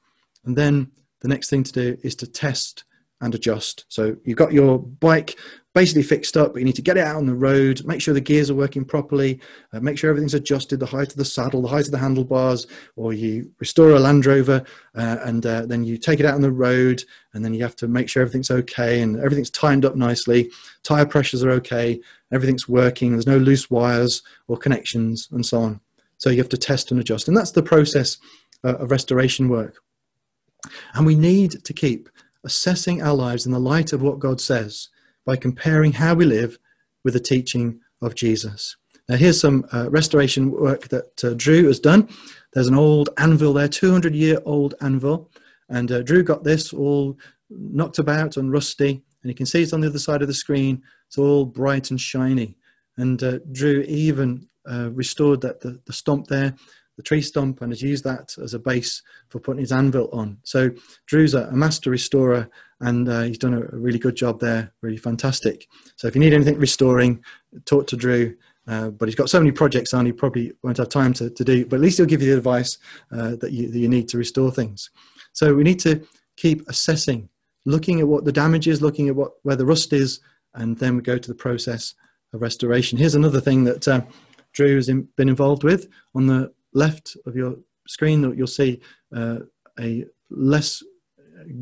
[0.44, 2.84] and then the next thing to do is to test
[3.20, 3.84] and adjust.
[3.88, 5.36] So you've got your bike
[5.76, 8.14] basically fixed up, but you need to get it out on the road, make sure
[8.14, 9.38] the gears are working properly,
[9.74, 12.66] uh, make sure everything's adjusted, the height of the saddle, the height of the handlebars,
[12.96, 16.40] or you restore a Land Rover uh, and uh, then you take it out on
[16.40, 19.96] the road and then you have to make sure everything's okay and everything's timed up
[19.96, 20.50] nicely,
[20.82, 22.00] tire pressures are okay,
[22.32, 25.80] everything's working, there's no loose wires or connections and so on.
[26.16, 27.28] So you have to test and adjust.
[27.28, 28.16] And that's the process
[28.64, 29.82] uh, of restoration work.
[30.94, 32.08] And we need to keep
[32.46, 34.88] assessing our lives in the light of what God says
[35.26, 36.58] by comparing how we live
[37.04, 38.76] with the teaching of Jesus.
[39.08, 42.08] Now, here's some uh, restoration work that uh, Drew has done.
[42.52, 45.30] There's an old anvil there, 200 year old anvil.
[45.68, 47.18] And uh, Drew got this all
[47.50, 49.02] knocked about and rusty.
[49.22, 50.82] And you can see it on the other side of the screen.
[51.06, 52.56] It's all bright and shiny.
[52.96, 56.54] And uh, Drew even uh, restored that the, the stump there,
[56.96, 60.38] the tree stump, and has used that as a base for putting his anvil on.
[60.44, 60.70] So
[61.06, 62.48] Drew's a, master restorer
[62.80, 65.68] and uh, he's done a, really good job there, really fantastic.
[65.96, 67.22] So if you need anything restoring,
[67.64, 68.36] talk to Drew.
[68.68, 71.44] Uh, but he's got so many projects on, he probably won't have time to, to
[71.44, 71.64] do.
[71.64, 72.78] But at least he'll give you the advice
[73.12, 74.90] uh, that, you, that you need to restore things.
[75.32, 76.04] So we need to
[76.36, 77.28] keep assessing,
[77.64, 80.20] looking at what the damage is, looking at what where the rust is,
[80.54, 81.94] and then we go to the process
[82.32, 82.98] of restoration.
[82.98, 84.00] Here's another thing that uh,
[84.52, 85.88] Drew has been involved with.
[86.14, 87.56] On the left of your
[87.88, 88.80] screen, you'll see
[89.14, 89.38] uh,
[89.78, 90.82] a less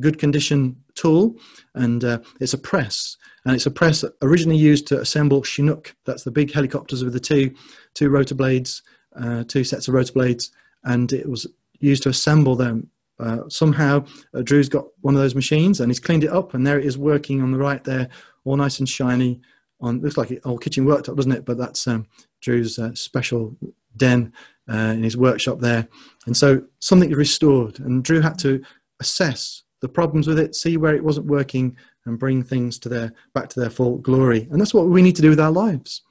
[0.00, 1.36] good condition tool,
[1.74, 3.16] and uh, it's a press.
[3.44, 5.94] And it's a press originally used to assemble Chinook.
[6.06, 7.54] That's the big helicopters with the two,
[7.94, 8.82] two rotor blades,
[9.16, 10.50] uh, two sets of rotor blades.
[10.84, 11.46] And it was
[11.78, 12.90] used to assemble them.
[13.20, 16.66] Uh, somehow, uh, Drew's got one of those machines and he's cleaned it up, and
[16.66, 18.08] there it is working on the right there,
[18.44, 19.40] all nice and shiny.
[19.80, 21.44] On looks like an old kitchen worktop, doesn't it?
[21.44, 22.06] But that's um,
[22.40, 23.56] Drew's uh, special
[23.96, 24.32] den
[24.70, 25.88] uh, in his workshop there.
[26.26, 28.62] And so something restored, and Drew had to
[29.00, 33.12] assess the problems with it, see where it wasn't working, and bring things to their
[33.34, 34.48] back to their full glory.
[34.50, 36.02] And that's what we need to do with our lives.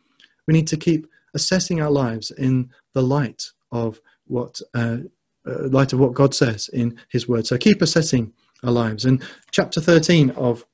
[0.47, 4.97] We need to keep assessing our lives in the light of what uh,
[5.45, 7.47] uh, light of what God says in His Word.
[7.47, 9.05] So keep assessing our lives.
[9.05, 10.65] And chapter thirteen of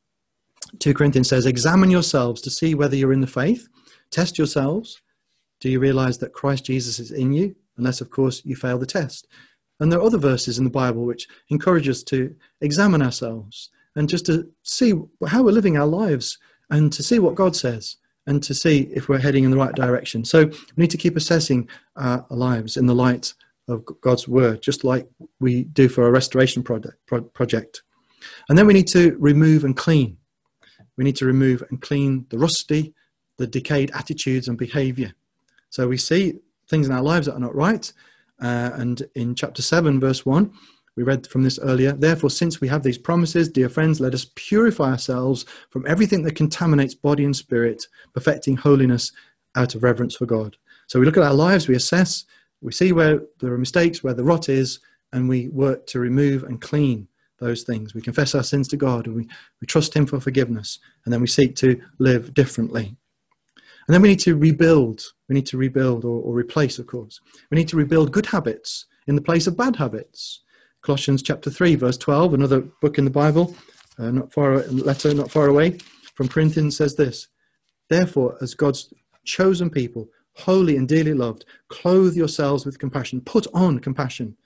[0.79, 3.67] 2 Corinthians says, Examine yourselves to see whether you're in the faith.
[4.11, 5.01] Test yourselves.
[5.59, 7.55] Do you realize that Christ Jesus is in you?
[7.79, 9.27] Unless, of course, you fail the test.
[9.79, 14.07] And there are other verses in the Bible which encourage us to examine ourselves and
[14.07, 14.93] just to see
[15.27, 16.37] how we're living our lives
[16.69, 17.95] and to see what God says
[18.27, 20.23] and to see if we're heading in the right direction.
[20.25, 23.33] So we need to keep assessing our lives in the light
[23.67, 25.07] of God's word, just like
[25.39, 27.83] we do for a restoration project.
[28.49, 30.17] And then we need to remove and clean.
[30.97, 32.93] We need to remove and clean the rusty,
[33.37, 35.13] the decayed attitudes and behavior.
[35.69, 36.39] So we see
[36.69, 37.91] things in our lives that are not right.
[38.41, 40.51] Uh, and in chapter 7, verse 1,
[40.95, 41.91] we read from this earlier.
[41.93, 46.35] Therefore, since we have these promises, dear friends, let us purify ourselves from everything that
[46.35, 49.11] contaminates body and spirit, perfecting holiness
[49.55, 50.57] out of reverence for God.
[50.87, 52.25] So we look at our lives, we assess,
[52.61, 54.79] we see where there are mistakes, where the rot is,
[55.11, 57.07] and we work to remove and clean
[57.39, 57.93] those things.
[57.93, 59.27] We confess our sins to God, and we,
[59.61, 62.97] we trust Him for forgiveness, and then we seek to live differently.
[63.89, 65.01] And then we need to rebuild.
[65.27, 67.19] We need to rebuild or, or replace, of course.
[67.49, 70.41] We need to rebuild good habits in the place of bad habits.
[70.83, 73.55] Colossians chapter 3, verse 12, another book in the Bible,
[73.97, 75.79] uh, not far letter, not far away
[76.13, 77.29] from Corinthians, says this
[77.89, 78.93] Therefore, as God's
[79.25, 83.21] chosen people, holy and dearly loved, clothe yourselves with compassion.
[83.21, 84.37] Put on compassion.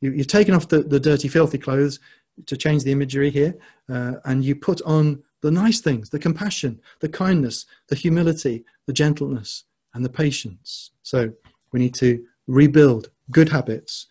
[0.00, 2.00] You, have taken off the, the dirty, filthy clothes
[2.46, 3.54] to change the imagery here,
[3.88, 8.92] uh, and you put on the nice things, the compassion, the kindness, the humility, the
[8.92, 10.92] gentleness, and the patience.
[11.02, 11.32] So
[11.72, 14.06] we need to rebuild good habits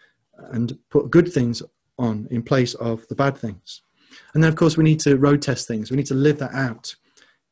[0.51, 1.63] and put good things
[1.97, 3.81] on in place of the bad things.
[4.33, 5.89] And then, of course, we need to road test things.
[5.89, 6.95] We need to live that out.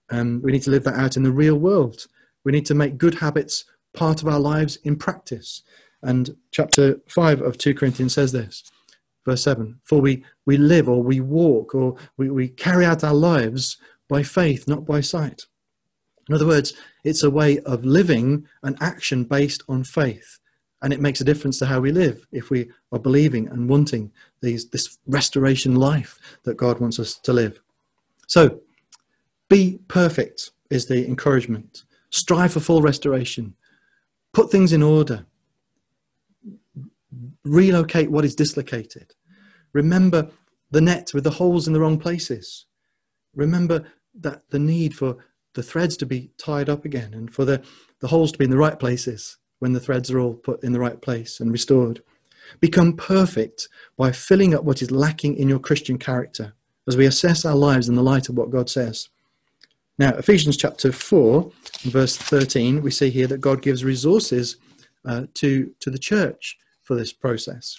[0.09, 2.07] Um, we need to live that out in the real world.
[2.43, 5.63] We need to make good habits part of our lives in practice.
[6.01, 8.63] And chapter 5 of 2 Corinthians says this
[9.25, 13.13] verse 7 For we, we live or we walk or we, we carry out our
[13.13, 13.77] lives
[14.08, 15.45] by faith, not by sight.
[16.27, 20.39] In other words, it's a way of living an action based on faith.
[20.82, 24.12] And it makes a difference to how we live if we are believing and wanting
[24.41, 27.60] these, this restoration life that God wants us to live.
[28.27, 28.62] So,
[29.49, 31.84] be perfect is the encouragement.
[32.12, 33.55] Strive for full restoration.
[34.32, 35.25] Put things in order.
[37.43, 39.13] Relocate what is dislocated.
[39.73, 40.30] Remember
[40.71, 42.65] the net with the holes in the wrong places.
[43.36, 45.17] Remember that the need for
[45.54, 47.62] the threads to be tied up again and for the,
[48.02, 50.73] the holes to be in the right places when the threads are all put in
[50.73, 52.02] the right place and restored.
[52.60, 56.54] Become perfect by filling up what is lacking in your Christian character
[56.88, 59.10] as we assess our lives in the light of what God says.
[59.99, 64.58] Now, Ephesians chapter 4, verse 13, we see here that God gives resources
[65.06, 66.58] uh, to, to the church
[66.89, 67.78] for this process.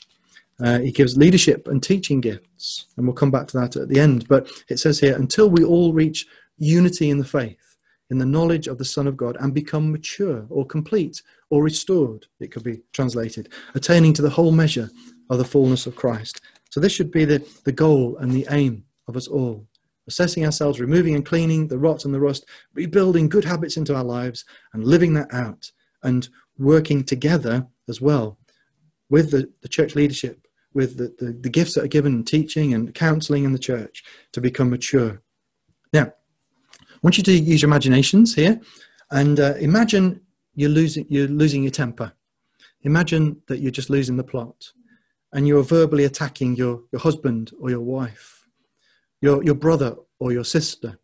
[0.63, 3.99] Uh, he gives leadership and teaching gifts, and we'll come back to that at the
[3.99, 4.29] end.
[4.29, 7.77] But it says here, until we all reach unity in the faith,
[8.11, 12.29] in the knowledge of the Son of God, and become mature or complete or restored,
[12.39, 14.89] it could be translated, attaining to the whole measure
[15.29, 16.41] of the fullness of Christ.
[16.71, 19.67] So this should be the, the goal and the aim of us all.
[20.07, 22.45] Assessing ourselves, removing and cleaning the rot and the rust,
[22.75, 25.73] rebuilding good habits into our lives, and living that out,
[26.05, 28.39] and working together as well
[29.11, 32.73] with the, the church leadership with the, the, the gifts that are given in teaching
[32.73, 35.21] and counseling in the church to become mature.
[35.93, 36.13] Now,
[36.81, 38.61] I want you to use your imaginations here
[39.11, 40.21] and uh, imagine
[40.55, 42.13] you're losing, you're losing your temper.
[42.83, 44.73] Imagine that you're just losing the plot
[45.33, 48.47] and you're verbally attacking your, your husband or your wife,
[49.21, 50.99] your, your brother or your sister.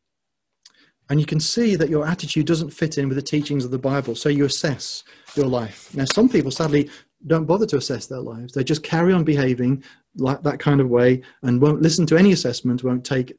[1.09, 3.79] And you can see that your attitude doesn't fit in with the teachings of the
[3.79, 4.17] Bible.
[4.17, 5.05] So you assess
[5.37, 5.95] your life.
[5.95, 6.91] Now, some people sadly
[7.27, 8.53] don't bother to assess their lives.
[8.53, 9.85] They just carry on behaving
[10.17, 13.37] like that kind of way and won't listen to any assessment, won't take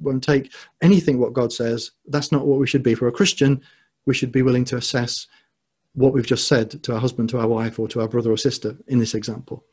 [0.00, 0.52] won't take
[0.82, 1.92] anything what God says.
[2.06, 2.94] That's not what we should be.
[2.94, 3.62] For a Christian,
[4.06, 5.26] we should be willing to assess
[5.94, 8.36] what we've just said to our husband, to our wife, or to our brother or
[8.36, 9.64] sister in this example.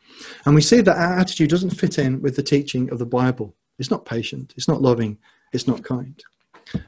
[0.46, 3.56] And we see that our attitude doesn't fit in with the teaching of the Bible.
[3.78, 4.54] It's not patient.
[4.58, 5.18] It's not loving.
[5.54, 6.22] It's not kind.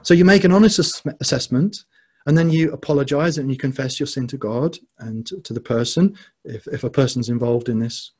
[0.01, 0.79] So you make an honest
[1.19, 1.83] assessment
[2.27, 6.17] and then you apologize and you confess your sin to God and to the person,
[6.43, 8.11] if, if a person's involved in this.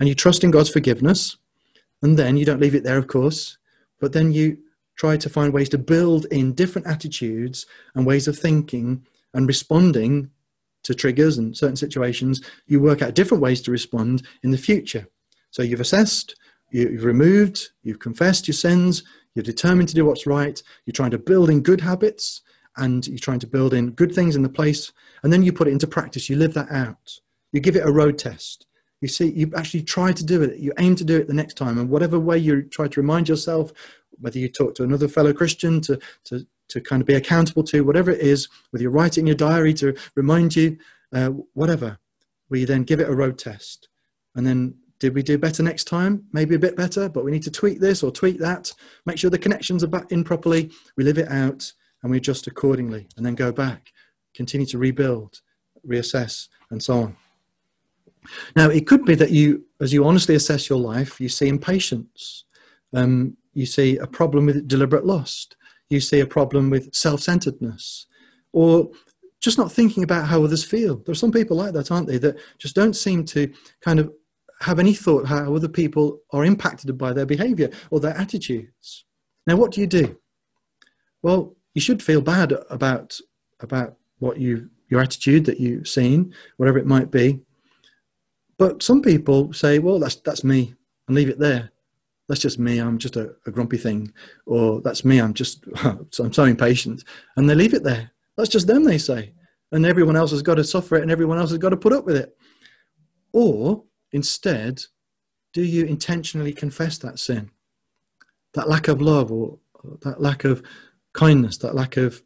[0.00, 1.36] And you trust in God's forgiveness.
[2.00, 3.58] And then you don't leave it there, of course,
[4.00, 4.56] but then you
[4.96, 10.30] try to find ways to build in different attitudes and ways of thinking and responding
[10.84, 12.40] to triggers and certain situations.
[12.66, 15.08] You work out different ways to respond in the future.
[15.50, 16.36] So you've assessed,
[16.70, 21.18] you've removed, you've confessed your sins, you're determined to do what's right, you're trying to
[21.18, 22.40] build in good habits,
[22.76, 25.68] and you're trying to build in good things in the place, and then you put
[25.68, 26.28] it into practice.
[26.28, 27.20] You live that out.
[27.52, 28.66] You give it a road test.
[29.00, 30.58] You see, you actually try to do it.
[30.58, 33.28] You aim to do it the next time, and whatever way you try to remind
[33.28, 33.72] yourself,
[34.20, 37.82] whether you talk to another fellow Christian to to to kind of be accountable to,
[37.82, 40.78] whatever it is, whether you write it in your diary to remind you,
[41.12, 41.98] uh, whatever,
[42.48, 43.88] we then give it a road test,
[44.34, 46.24] and then did we do better next time?
[46.32, 48.72] Maybe a bit better, but we need to tweak this or tweak that.
[49.04, 50.70] Make sure the connections are back in properly.
[50.96, 53.92] We live it out, and we adjust accordingly and then go back,
[54.34, 55.40] continue to rebuild,
[55.86, 57.16] reassess, and so on.
[58.54, 62.44] Now, it could be that you, as you honestly assess your life, you see impatience,
[62.94, 65.56] um, you see a problem with deliberate lust,
[65.88, 68.06] you see a problem with self centeredness,
[68.52, 68.90] or
[69.40, 70.96] just not thinking about how others feel.
[70.98, 74.12] There are some people like that, aren't they, that just don't seem to kind of
[74.60, 79.04] have any thought how other people are impacted by their behavior or their attitudes.
[79.46, 80.16] Now, what do you do?
[81.22, 83.18] Well, you should feel bad about
[83.60, 87.40] about what you your attitude that you've seen, whatever it might be.
[88.58, 90.74] But some people say, "Well, that's that's me,"
[91.06, 91.70] and leave it there.
[92.28, 92.78] That's just me.
[92.78, 94.12] I'm just a, a grumpy thing,
[94.46, 95.18] or that's me.
[95.18, 97.04] I'm just I'm so impatient,
[97.36, 98.12] and they leave it there.
[98.36, 98.84] That's just them.
[98.84, 99.32] They say,
[99.72, 101.92] and everyone else has got to suffer it, and everyone else has got to put
[101.92, 102.36] up with it.
[103.32, 104.82] Or instead,
[105.52, 107.50] do you intentionally confess that sin,
[108.54, 109.58] that lack of love, or
[110.02, 110.62] that lack of
[111.12, 112.22] kindness, that lack of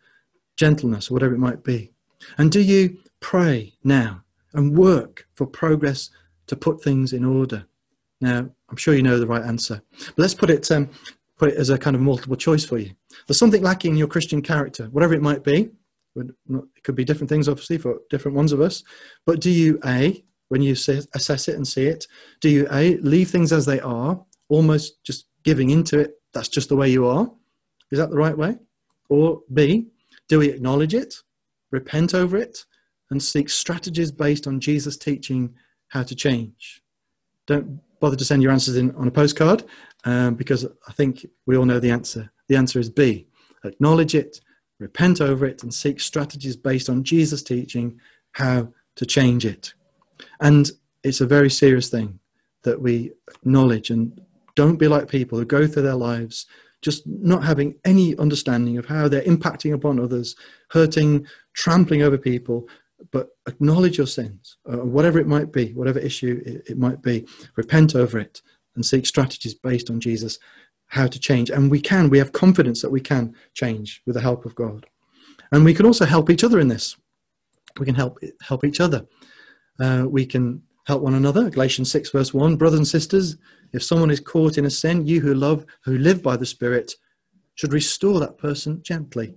[0.57, 1.93] gentleness, or whatever it might be?
[2.39, 4.23] And do you pray now
[4.53, 6.11] and work for progress
[6.47, 7.67] to put things in order?
[8.21, 10.89] Now, I'm sure you know the right answer, but let's put it, um,
[11.37, 12.93] put it as a kind of multiple choice for you.
[13.27, 15.71] There's something lacking in your Christian character, whatever it might be.
[16.17, 16.35] It
[16.83, 18.83] could be different things, obviously, for different ones of us.
[19.27, 22.07] But do you, A, when you assess it and see it,
[22.41, 26.71] do you, A, leave things as they are, almost just giving into it, that's just
[26.71, 27.31] the way you are?
[27.91, 28.57] Is that the right way?
[29.09, 29.87] Or B,
[30.29, 31.15] do we acknowledge it,
[31.71, 32.65] repent over it,
[33.11, 35.55] and seek strategies based on Jesus' teaching
[35.89, 36.83] how to change?
[37.47, 39.65] Don't bother to send your answers in on a postcard
[40.05, 42.31] um, because I think we all know the answer.
[42.49, 43.27] The answer is B.
[43.65, 44.41] Acknowledge it,
[44.79, 48.01] repent over it, and seek strategies based on Jesus' teaching
[48.33, 49.75] how to change it.
[50.41, 50.71] And
[51.03, 52.19] it's a very serious thing
[52.63, 54.21] that we acknowledge and
[54.57, 56.47] don't be like people who go through their lives
[56.87, 60.37] just not having any understanding of how they're impacting upon others,
[60.71, 62.69] hurting, trampling over people,
[63.11, 67.27] but acknowledge your sins, uh, whatever it might be, whatever issue it, it might be,
[67.57, 68.41] repent over it
[68.77, 70.39] and seek strategies based on Jesus
[70.87, 71.51] how to change.
[71.51, 74.87] And we can, we have confidence that we can change with the help of God.
[75.51, 76.97] And we can also help each other in this.
[77.81, 79.07] We can help help each other.
[79.81, 81.51] Uh, we can help one another.
[81.51, 83.37] Galatians 6, verse 1 Brothers and sisters,
[83.73, 86.95] if someone is caught in a sin, you who love, who live by the Spirit,
[87.55, 89.35] should restore that person gently.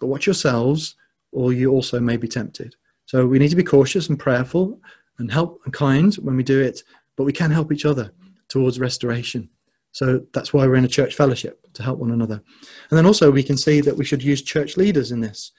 [0.00, 0.96] But watch yourselves,
[1.32, 2.74] or you also may be tempted.
[3.04, 4.80] So we need to be cautious and prayerful
[5.18, 6.82] and help and kind when we do it,
[7.16, 8.12] but we can help each other
[8.48, 9.48] towards restoration.
[9.92, 12.42] So that's why we're in a church fellowship to help one another.
[12.90, 15.52] And then also we can see that we should use church leaders in this.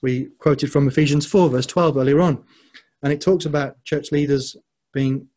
[0.00, 2.42] We quoted from Ephesians 4, verse 12 earlier on,
[3.02, 4.56] and it talks about church leaders
[4.92, 5.28] being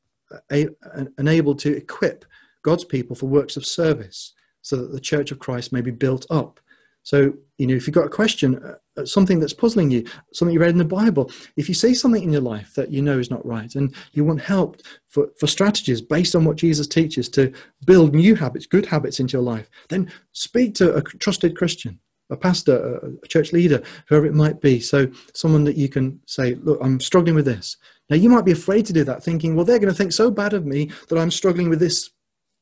[1.17, 2.25] enabled to equip
[2.63, 6.25] God's people for works of service so that the church of Christ may be built
[6.29, 6.59] up.
[7.03, 10.53] So, you know, if you've got a question, uh, uh, something that's puzzling you, something
[10.53, 13.19] you read in the Bible, if you see something in your life that you know
[13.19, 17.29] is not right and you want help for, for strategies based on what Jesus teaches
[17.29, 17.53] to
[17.85, 22.37] build new habits, good habits into your life, then speak to a trusted Christian, a
[22.37, 24.79] pastor, a church leader, whoever it might be.
[24.79, 27.77] So, someone that you can say, Look, I'm struggling with this.
[28.09, 30.29] Now, you might be afraid to do that, thinking, well, they're going to think so
[30.29, 32.11] bad of me that I'm struggling with this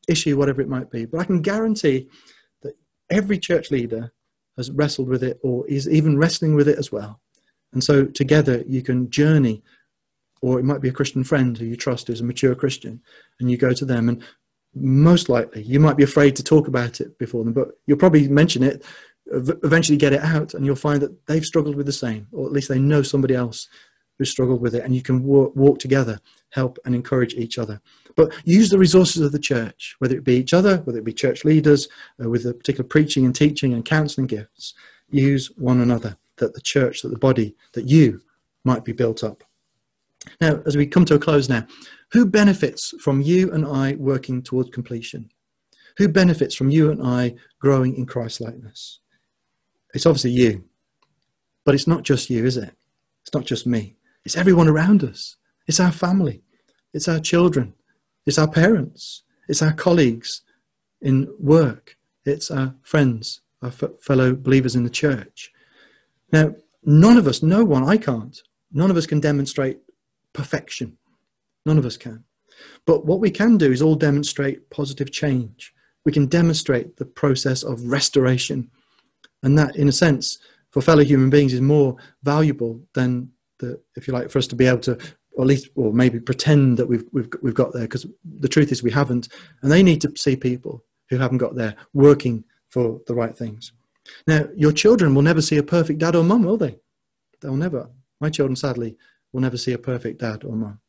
[0.07, 1.05] issue, whatever it might be.
[1.05, 2.09] But I can guarantee
[2.61, 2.75] that
[3.09, 4.13] every church leader
[4.57, 7.19] has wrestled with it or is even wrestling with it as well.
[7.73, 9.63] And so together you can journey,
[10.41, 13.01] or it might be a Christian friend who you trust who's a mature Christian,
[13.39, 14.09] and you go to them.
[14.09, 14.23] And
[14.75, 18.27] most likely you might be afraid to talk about it before them, but you'll probably
[18.27, 18.83] mention it,
[19.33, 22.51] eventually get it out, and you'll find that they've struggled with the same, or at
[22.51, 23.67] least they know somebody else
[24.17, 26.19] who struggled with it, and you can walk, walk together,
[26.49, 27.81] help and encourage each other.
[28.15, 31.13] But use the resources of the church, whether it be each other, whether it be
[31.13, 31.87] church leaders,
[32.23, 34.75] uh, with the particular preaching and teaching and counseling gifts.
[35.09, 38.21] Use one another, that the church, that the body, that you
[38.63, 39.43] might be built up.
[40.39, 41.65] Now, as we come to a close now,
[42.11, 45.31] who benefits from you and I working towards completion?
[45.97, 48.99] Who benefits from you and I growing in Christ likeness?
[49.93, 50.63] It's obviously you.
[51.65, 52.73] But it's not just you, is it?
[53.21, 53.95] It's not just me.
[54.25, 55.37] It's everyone around us.
[55.67, 56.41] It's our family.
[56.93, 57.73] It's our children.
[58.25, 59.23] It's our parents.
[59.47, 60.41] It's our colleagues
[61.01, 61.97] in work.
[62.25, 65.51] It's our friends, our f- fellow believers in the church.
[66.31, 68.41] Now, none of us, no one, I can't,
[68.71, 69.79] none of us can demonstrate
[70.31, 70.97] perfection.
[71.65, 72.23] None of us can.
[72.85, 75.73] But what we can do is all demonstrate positive change.
[76.05, 78.69] We can demonstrate the process of restoration.
[79.43, 80.39] And that, in a sense,
[80.71, 83.29] for fellow human beings is more valuable than
[83.59, 84.97] the, if you like, for us to be able to,
[85.33, 88.07] or at least, or maybe pretend that we've, we've, we've got there, because
[88.39, 89.29] the truth is we haven't.
[89.61, 93.71] And they need to see people who haven't got there working for the right things.
[94.25, 96.79] Now, your children will never see a perfect dad or mum, will they?
[97.41, 97.89] They'll never.
[98.19, 98.97] My children, sadly,
[99.31, 100.79] will never see a perfect dad or mum.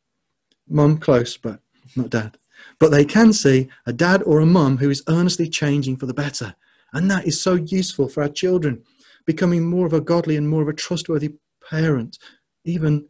[0.67, 1.59] Mum, close, but
[1.95, 2.37] not dad.
[2.79, 6.13] But they can see a dad or a mum who is earnestly changing for the
[6.13, 6.55] better.
[6.95, 8.81] And that is so useful for our children
[9.25, 11.33] becoming more of a godly and more of a trustworthy
[11.69, 12.17] parent,
[12.63, 13.07] even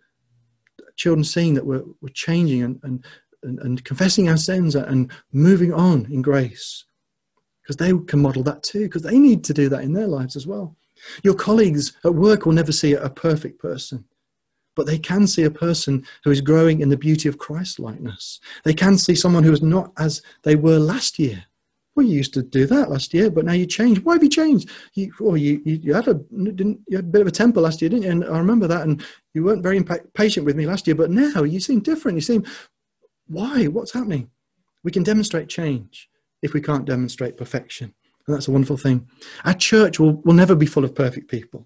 [0.95, 3.05] children seeing that we're, we're changing and, and,
[3.43, 6.85] and, and confessing our sins and moving on in grace.
[7.61, 10.35] Because they can model that too, because they need to do that in their lives
[10.35, 10.75] as well.
[11.23, 14.05] Your colleagues at work will never see a perfect person,
[14.75, 18.39] but they can see a person who is growing in the beauty of Christ likeness.
[18.63, 21.45] They can see someone who is not as they were last year
[21.95, 24.03] well, you used to do that last year, but now you changed.
[24.03, 24.69] Why have you changed?
[24.95, 27.81] You, oh, you, you, had a didn't you had a bit of a temper last
[27.81, 28.11] year, didn't you?
[28.11, 28.81] And I remember that.
[28.81, 29.81] And you weren't very
[30.13, 32.15] patient with me last year, but now you seem different.
[32.15, 32.43] You seem.
[33.27, 33.65] Why?
[33.65, 34.29] What's happening?
[34.83, 36.09] We can demonstrate change
[36.41, 37.93] if we can't demonstrate perfection,
[38.27, 39.07] and that's a wonderful thing.
[39.45, 41.65] Our church will will never be full of perfect people,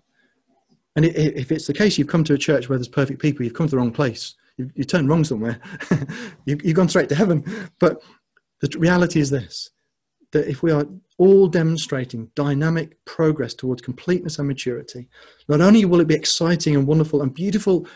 [0.95, 3.55] and if it's the case, you've come to a church where there's perfect people, you've
[3.55, 4.35] come to the wrong place.
[4.57, 5.59] You, you turned wrong somewhere.
[6.45, 7.43] you, you've gone straight to heaven.
[7.79, 8.03] But
[8.59, 9.71] the reality is this
[10.31, 10.85] that if we are
[11.17, 15.07] all demonstrating dynamic progress towards completeness and maturity,
[15.47, 17.87] not only will it be exciting and wonderful and beautiful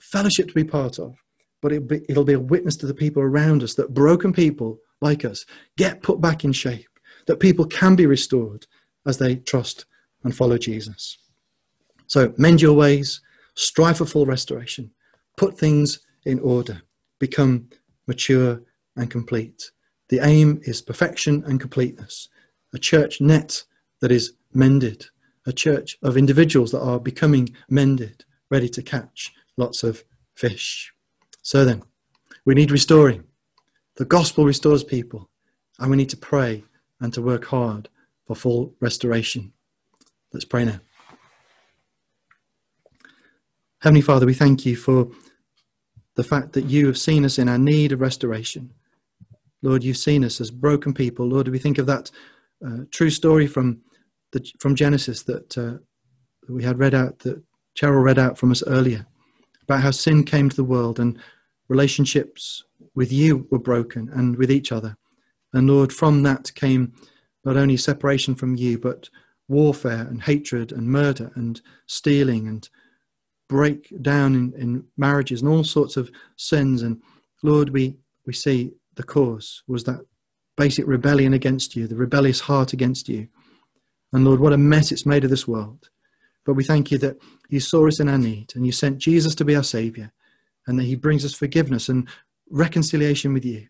[0.00, 1.16] fellowship to be part of,
[1.62, 4.78] but it'll be, it'll be a witness to the people around us that broken people
[5.00, 5.44] like us
[5.76, 6.88] get put back in shape,
[7.26, 8.66] that people can be restored
[9.06, 9.86] as they trust
[10.24, 11.18] and follow Jesus.
[12.06, 13.20] So mend your ways,
[13.54, 14.90] strive for full restoration,
[15.36, 16.82] put things in order,
[17.18, 17.68] become
[18.06, 18.60] mature
[18.96, 19.70] and complete.
[20.10, 22.28] The aim is perfection and completeness.
[22.74, 23.62] A church net
[24.00, 25.06] that is mended.
[25.46, 30.02] A church of individuals that are becoming mended, ready to catch lots of
[30.34, 30.92] fish.
[31.42, 31.84] So then,
[32.44, 33.22] we need restoring.
[33.96, 35.30] The gospel restores people,
[35.78, 36.64] and we need to pray
[36.98, 37.88] and to work hard
[38.26, 39.52] for full restoration.
[40.32, 40.80] Let's pray now.
[43.80, 45.08] Heavenly Father, we thank you for
[46.16, 48.74] the fact that you have seen us in our need of restoration.
[49.62, 51.26] Lord, you've seen us as broken people.
[51.26, 52.10] Lord, we think of that
[52.66, 53.80] uh, true story from
[54.32, 55.78] the, from Genesis that, uh,
[56.46, 57.42] that we had read out, that
[57.78, 59.06] Cheryl read out from us earlier,
[59.62, 61.18] about how sin came to the world and
[61.68, 64.96] relationships with you were broken and with each other.
[65.52, 66.92] And Lord, from that came
[67.44, 69.08] not only separation from you, but
[69.48, 72.68] warfare and hatred and murder and stealing and
[73.48, 76.82] breakdown in, in marriages and all sorts of sins.
[76.82, 77.02] And
[77.42, 77.96] Lord, we,
[78.26, 80.00] we see the cause was that
[80.56, 83.28] basic rebellion against you, the rebellious heart against you.
[84.12, 85.88] And Lord, what a mess it's made of this world.
[86.44, 87.18] But we thank you that
[87.48, 90.12] you saw us in our need and you sent Jesus to be our Savior
[90.66, 92.08] and that he brings us forgiveness and
[92.50, 93.68] reconciliation with you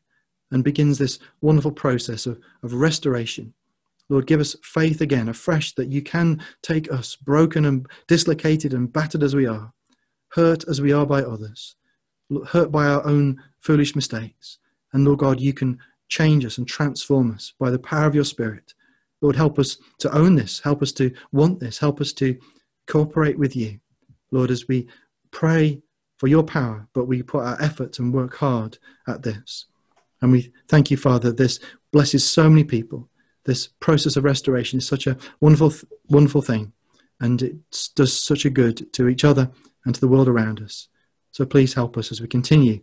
[0.51, 3.55] and begins this wonderful process of, of restoration.
[4.09, 8.93] Lord, give us faith again, afresh, that you can take us, broken and dislocated and
[8.93, 9.73] battered as we are,
[10.31, 11.77] hurt as we are by others,
[12.49, 14.59] hurt by our own foolish mistakes,
[14.93, 15.78] and Lord God, you can
[16.09, 18.74] change us and transform us by the power of your Spirit.
[19.20, 20.61] Lord, help us to own this.
[20.61, 21.78] Help us to want this.
[21.78, 22.38] Help us to
[22.86, 23.80] cooperate with you.
[24.30, 24.88] Lord, as we
[25.30, 25.82] pray
[26.16, 29.66] for your power, but we put our effort and work hard at this.
[30.20, 31.61] And we thank you, Father, this
[31.93, 33.09] blesses so many people.
[33.45, 35.72] This process of restoration is such a wonderful,
[36.09, 36.72] wonderful thing.
[37.20, 37.57] And it
[37.95, 39.51] does such a good to each other
[39.84, 40.88] and to the world around us.
[41.30, 42.80] So please help us as we continue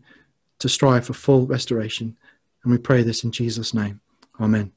[0.60, 2.18] to strive for full restoration.
[2.64, 4.01] And we pray this in Jesus' name.
[4.39, 4.72] Amen.